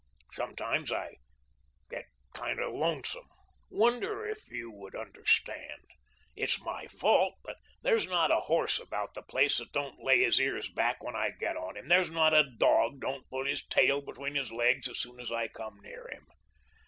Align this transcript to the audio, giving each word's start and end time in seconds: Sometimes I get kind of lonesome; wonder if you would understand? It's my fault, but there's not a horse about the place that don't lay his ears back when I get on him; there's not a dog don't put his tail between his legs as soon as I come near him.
Sometimes 0.31 0.91
I 0.91 1.17
get 1.91 2.05
kind 2.33 2.59
of 2.59 2.73
lonesome; 2.73 3.27
wonder 3.69 4.25
if 4.27 4.49
you 4.49 4.71
would 4.71 4.95
understand? 4.95 5.83
It's 6.35 6.59
my 6.59 6.87
fault, 6.87 7.35
but 7.43 7.57
there's 7.83 8.07
not 8.07 8.31
a 8.31 8.37
horse 8.49 8.79
about 8.79 9.13
the 9.13 9.21
place 9.21 9.59
that 9.59 9.71
don't 9.73 10.03
lay 10.03 10.23
his 10.23 10.41
ears 10.41 10.71
back 10.71 11.03
when 11.03 11.15
I 11.15 11.29
get 11.39 11.55
on 11.55 11.77
him; 11.77 11.85
there's 11.85 12.09
not 12.09 12.33
a 12.33 12.41
dog 12.57 12.99
don't 12.99 13.29
put 13.29 13.45
his 13.45 13.63
tail 13.67 14.01
between 14.01 14.33
his 14.33 14.51
legs 14.51 14.87
as 14.87 14.97
soon 14.97 15.19
as 15.19 15.31
I 15.31 15.47
come 15.47 15.77
near 15.83 16.09
him. 16.11 16.25